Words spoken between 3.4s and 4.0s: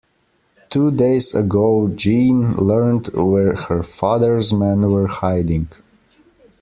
her